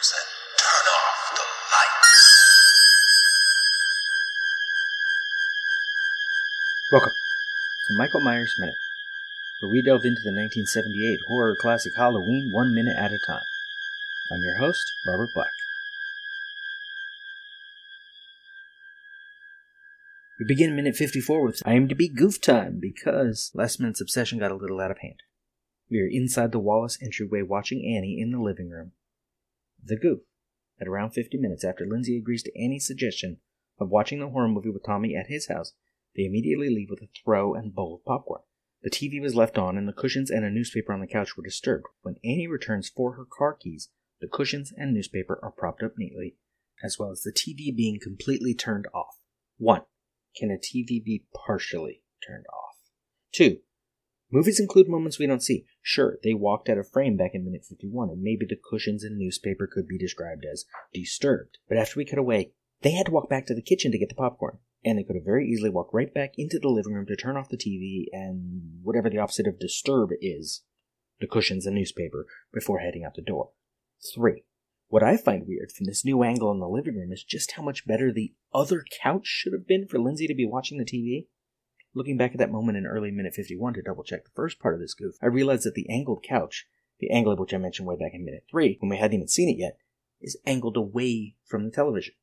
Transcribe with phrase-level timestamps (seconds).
[0.00, 1.44] and turn off the
[1.76, 2.24] lights.
[6.90, 7.12] Welcome
[7.86, 8.78] to Michael Myers Minute,
[9.60, 13.44] where we delve into the 1978 horror classic Halloween one minute at a time.
[14.32, 15.52] I'm your host, Robert Black.
[20.38, 24.80] We begin minute 54 with IMDb goof time because last minute's obsession got a little
[24.80, 25.22] out of hand.
[25.90, 28.92] We are inside the Wallace entryway watching Annie in the living room.
[29.82, 30.20] The goof.
[30.80, 33.38] At around 50 minutes after Lindsey agrees to Annie's suggestion
[33.78, 35.72] of watching the horror movie with Tommy at his house,
[36.16, 38.42] they immediately leave with a throw and bowl of popcorn.
[38.82, 41.42] The TV was left on, and the cushions and a newspaper on the couch were
[41.42, 41.86] disturbed.
[42.02, 46.36] When Annie returns for her car keys, the cushions and newspaper are propped up neatly,
[46.82, 49.20] as well as the TV being completely turned off.
[49.58, 49.82] 1.
[50.36, 52.76] Can a TV be partially turned off?
[53.32, 53.58] 2.
[54.32, 55.64] Movies include moments we don't see.
[55.82, 59.18] Sure, they walked out of frame back in minute 51, and maybe the cushions and
[59.18, 60.64] newspaper could be described as
[60.94, 61.58] disturbed.
[61.68, 64.08] But after we cut away, they had to walk back to the kitchen to get
[64.08, 64.58] the popcorn.
[64.84, 67.36] And they could have very easily walked right back into the living room to turn
[67.36, 70.62] off the TV and whatever the opposite of disturb is,
[71.20, 73.50] the cushions and newspaper, before heading out the door.
[74.14, 74.44] 3.
[74.88, 77.62] What I find weird from this new angle in the living room is just how
[77.62, 81.26] much better the other couch should have been for Lindsey to be watching the TV.
[81.92, 84.74] Looking back at that moment in early minute 51 to double check the first part
[84.74, 86.66] of this goof, I realized that the angled couch,
[87.00, 89.28] the angle of which I mentioned way back in minute 3, when we hadn't even
[89.28, 89.76] seen it yet,
[90.20, 92.14] is angled away from the television.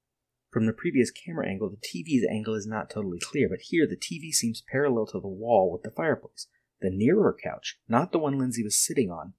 [0.52, 3.98] From the previous camera angle, the TV's angle is not totally clear, but here the
[3.98, 6.48] TV seems parallel to the wall with the fireplace.
[6.80, 9.34] The nearer couch, not the one Lindsey was sitting on,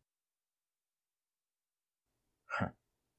[2.58, 2.68] huh.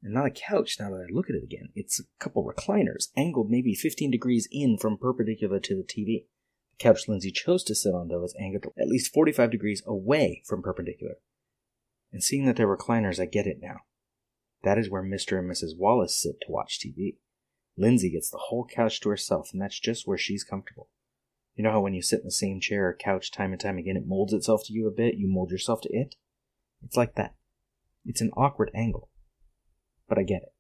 [0.04, 1.70] and not a couch now that I look at it again.
[1.74, 6.26] It's a couple recliners, angled maybe 15 degrees in from perpendicular to the TV.
[6.80, 10.62] Couch Lindsey chose to sit on, though, is angled at least 45 degrees away from
[10.62, 11.16] perpendicular.
[12.12, 13.82] And seeing that they're recliners, I get it now.
[14.64, 15.38] That is where Mr.
[15.38, 15.78] and Mrs.
[15.78, 17.18] Wallace sit to watch TV.
[17.78, 20.90] Lindsey gets the whole couch to herself, and that's just where she's comfortable.
[21.56, 23.78] You know how when you sit in the same chair or couch time and time
[23.78, 26.16] again, it molds itself to you a bit, you mold yourself to it?
[26.84, 27.36] It's like that.
[28.06, 29.10] It's an awkward angle
[30.10, 30.54] but I get it.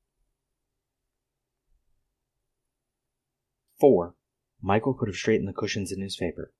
[3.79, 4.13] 4.
[4.61, 6.51] Michael could have straightened the cushions in his paper.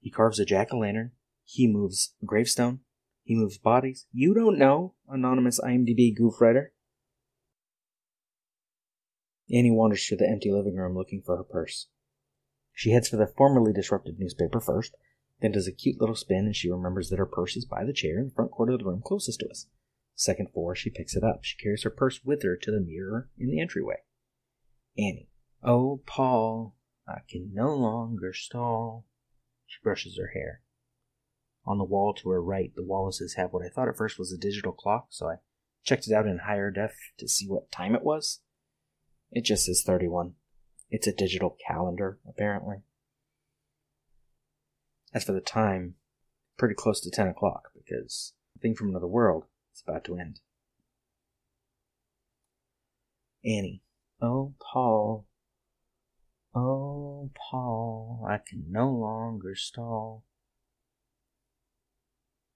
[0.00, 1.12] He carves a jack o' lantern.
[1.44, 2.80] He moves a gravestone.
[3.24, 4.06] He moves bodies.
[4.12, 6.72] You don't know, anonymous IMDb goof writer.
[9.52, 11.88] Annie wanders through the empty living room looking for her purse.
[12.72, 14.94] She heads for the formerly disrupted newspaper first,
[15.40, 17.92] then does a cute little spin and she remembers that her purse is by the
[17.92, 19.66] chair in the front corner of the room closest to us.
[20.14, 21.44] Second floor, she picks it up.
[21.44, 23.96] She carries her purse with her to the mirror in the entryway.
[24.96, 25.28] Annie.
[25.62, 26.74] Oh, Paul,
[27.10, 29.06] I can no longer stall.
[29.66, 30.62] She brushes her hair.
[31.66, 34.32] On the wall to her right, the Wallaces have what I thought at first was
[34.32, 35.36] a digital clock, so I
[35.84, 38.40] checked it out in higher def to see what time it was.
[39.30, 40.34] It just says 31.
[40.90, 42.78] It's a digital calendar, apparently.
[45.12, 45.96] As for the time,
[46.56, 49.44] pretty close to 10 o'clock, because a thing from another world
[49.74, 50.40] is about to end.
[53.44, 53.82] Annie.
[54.20, 55.26] Oh, Paul.
[56.54, 60.24] Oh, Paul, I can no longer stall.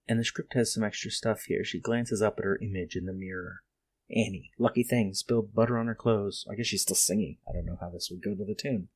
[0.08, 1.64] And the script has some extra stuff here.
[1.64, 3.62] She glances up at her image in the mirror.
[4.10, 6.44] Annie, lucky thing, spilled butter on her clothes.
[6.50, 7.38] I guess she's still singing.
[7.48, 8.88] I don't know how this would go to the tune.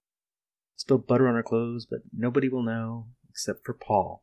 [0.77, 4.23] Spilled butter on her clothes, but nobody will know except for Paul.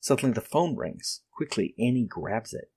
[0.00, 1.22] Suddenly the phone rings.
[1.32, 2.70] Quickly, Annie grabs it.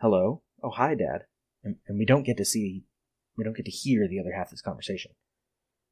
[0.00, 0.42] Hello?
[0.62, 1.22] Oh, hi, Dad.
[1.64, 2.84] And, and we don't get to see,
[3.36, 5.12] we don't get to hear the other half of this conversation.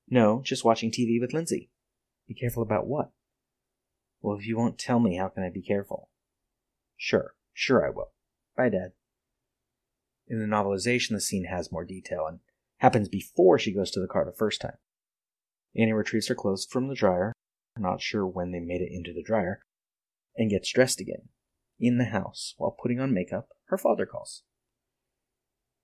[0.09, 1.71] No, just watching TV with Lindsey.
[2.29, 3.11] Be careful about what?
[4.21, 6.11] Well, if you won't tell me, how can I be careful?
[6.97, 8.13] Sure, sure I will.
[8.57, 8.93] Bye, Dad.
[10.27, 12.41] In the novelization, the scene has more detail and
[12.79, 14.79] happens before she goes to the car the first time.
[15.77, 17.33] Annie retrieves her clothes from the dryer,
[17.77, 19.61] not sure when they made it into the dryer,
[20.37, 21.29] and gets dressed again.
[21.79, 24.45] In the house, while putting on makeup, her father calls.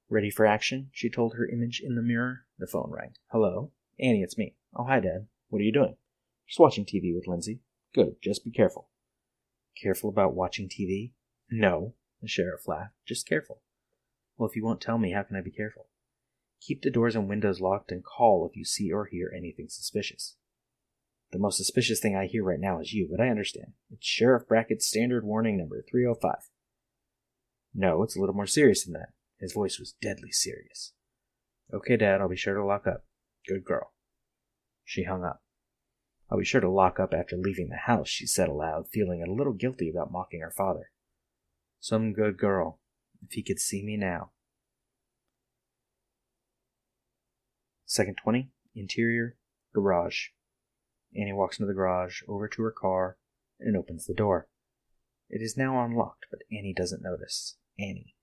[0.08, 0.90] Ready for action?
[0.92, 2.46] She told her image in the mirror.
[2.58, 3.14] The phone rang.
[3.30, 3.72] Hello?
[4.00, 4.54] Annie, it's me.
[4.74, 5.26] Oh, hi, Dad.
[5.48, 5.96] What are you doing?
[6.48, 7.60] Just watching TV with Lindsey.
[7.94, 8.16] Good.
[8.22, 8.88] Just be careful.
[9.80, 11.12] Careful about watching TV?
[11.50, 12.94] No, the sheriff laughed.
[13.06, 13.60] Just careful.
[14.36, 15.88] Well, if you won't tell me, how can I be careful?
[16.62, 20.36] Keep the doors and windows locked and call if you see or hear anything suspicious.
[21.32, 23.72] The most suspicious thing I hear right now is you, but I understand.
[23.90, 26.48] It's Sheriff Brackett's standard warning number 305.
[27.74, 29.10] No, it's a little more serious than that.
[29.38, 30.92] His voice was deadly serious.
[31.72, 33.04] Okay, Dad, I'll be sure to lock up.
[33.50, 33.92] Good girl.
[34.84, 35.42] She hung up.
[36.30, 39.32] I'll be sure to lock up after leaving the house, she said aloud, feeling a
[39.32, 40.92] little guilty about mocking her father.
[41.80, 42.78] Some good girl.
[43.26, 44.30] If he could see me now.
[47.86, 49.36] Second 20, interior,
[49.74, 50.28] garage.
[51.12, 53.18] Annie walks into the garage, over to her car,
[53.58, 54.46] and opens the door.
[55.28, 57.56] It is now unlocked, but Annie doesn't notice.
[57.80, 58.14] Annie.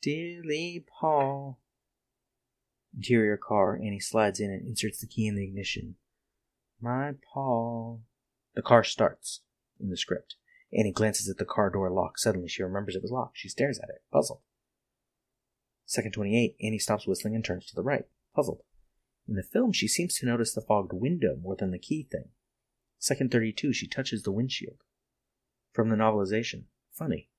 [0.00, 1.60] Dearly Paul,
[3.02, 5.96] Interior car, Annie slides in and inserts the key in the ignition.
[6.80, 8.02] My Paul.
[8.54, 9.40] The car starts
[9.80, 10.36] in the script.
[10.72, 12.16] Annie glances at the car door lock.
[12.16, 13.38] Suddenly, she remembers it was locked.
[13.38, 14.42] She stares at it, puzzled.
[15.84, 18.04] Second 28, Annie stops whistling and turns to the right,
[18.36, 18.62] puzzled.
[19.26, 22.28] In the film, she seems to notice the fogged window more than the key thing.
[23.00, 24.78] Second 32, she touches the windshield.
[25.72, 26.66] From the novelization.
[26.92, 27.30] Funny.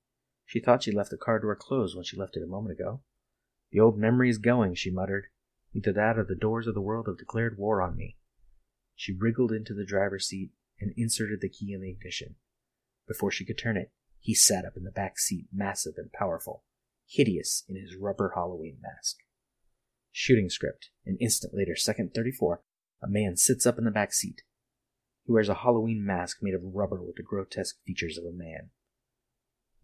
[0.45, 2.99] She thought she left the car door closed when she left it a moment ago.
[3.71, 5.27] The old memory's going, she muttered.
[5.75, 8.17] Either that or the doors of the world have declared war on me.
[8.95, 12.35] She wriggled into the driver's seat and inserted the key in the ignition.
[13.07, 16.63] Before she could turn it, he sat up in the back seat, massive and powerful,
[17.07, 19.17] hideous in his rubber Halloween mask.
[20.11, 20.91] Shooting script.
[21.05, 22.61] An instant later, second 34,
[23.01, 24.43] a man sits up in the back seat.
[25.25, 28.69] He wears a Halloween mask made of rubber with the grotesque features of a man.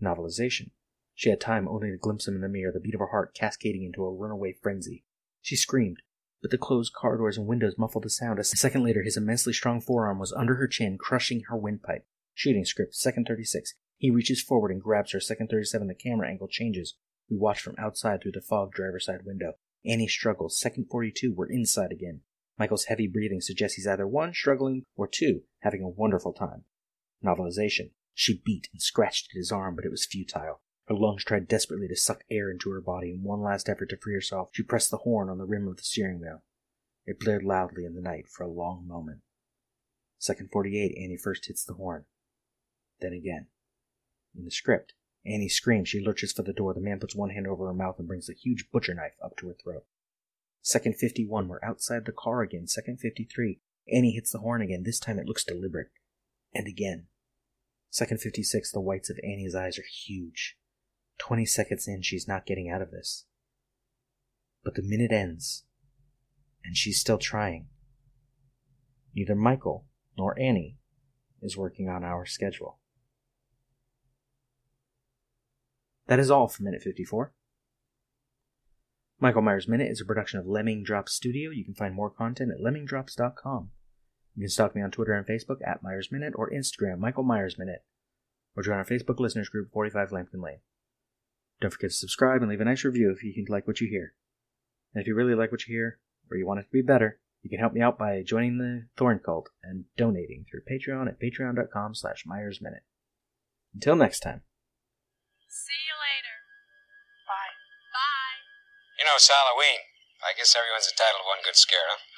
[0.01, 0.69] Novelization.
[1.15, 3.33] She had time only to glimpse him in the mirror, the beat of her heart
[3.33, 5.03] cascading into a runaway frenzy.
[5.41, 6.01] She screamed,
[6.41, 8.39] but the closed car doors and windows muffled the sound.
[8.39, 12.06] A second later, his immensely strong forearm was under her chin, crushing her windpipe.
[12.33, 13.74] Shooting script, second 36.
[13.97, 15.19] He reaches forward and grabs her.
[15.19, 16.95] Second 37, the camera angle changes.
[17.30, 19.53] We watch from outside through the fog driver's side window.
[19.86, 20.59] Annie struggles.
[20.59, 22.21] Second 42, we're inside again.
[22.57, 26.63] Michael's heavy breathing suggests he's either one, struggling, or two, having a wonderful time.
[27.24, 27.92] Novelization.
[28.13, 30.62] She beat and scratched at his arm, but it was futile.
[30.89, 33.12] Her lungs tried desperately to suck air into her body.
[33.12, 35.77] In one last effort to free herself, she pressed the horn on the rim of
[35.77, 36.41] the steering wheel.
[37.06, 39.19] It blared loudly in the night for a long moment.
[40.18, 42.06] Second 48, Annie first hits the horn.
[43.00, 43.47] Then again.
[44.36, 44.94] In the script,
[45.24, 45.89] Annie screams.
[45.89, 46.74] She lurches for the door.
[46.74, 49.38] The man puts one hand over her mouth and brings a huge butcher knife up
[49.38, 49.85] to her throat.
[50.63, 52.65] Second 51, we're outside the car again.
[52.65, 53.59] Second 53,
[53.94, 54.83] Annie hits the horn again.
[54.83, 55.92] This time it looks deliberate.
[56.51, 57.07] And again.
[57.92, 60.57] Second 56, the whites of Annie's eyes are huge.
[61.19, 63.25] 20 seconds in, she's not getting out of this.
[64.63, 65.66] But the minute ends,
[66.63, 67.68] and she's still trying.
[69.16, 69.86] Neither Michael
[70.18, 70.77] nor Annie
[71.42, 72.80] is working on our schedule.
[76.07, 77.33] That is all for Minute 54.
[79.19, 81.51] Michael Myers Minute is a production of Lemming Drops Studio.
[81.51, 83.71] You can find more content at lemmingdrops.com.
[84.36, 87.57] You can stalk me on Twitter and Facebook at Myers Minute or Instagram Michael Myers
[87.60, 87.83] Minute,
[88.56, 90.60] or join our Facebook listeners group 45 Lampkin Lane.
[91.61, 94.13] Don't forget to subscribe and leave a nice review if you like what you hear.
[94.94, 96.00] And if you really like what you hear,
[96.31, 98.88] or you want it to be better, you can help me out by joining the
[98.97, 102.83] Thorn Cult and donating through Patreon at patreon.com slash Myers Minute.
[103.73, 104.41] Until next time.
[105.47, 106.35] See you later.
[107.27, 107.56] Bye.
[107.95, 108.39] Bye.
[109.00, 109.79] You know, it's Halloween.
[110.19, 112.08] I guess everyone's entitled to one good scare, huh?